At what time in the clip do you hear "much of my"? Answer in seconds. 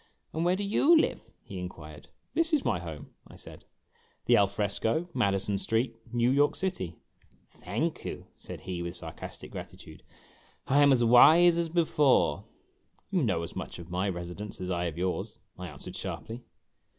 13.55-14.09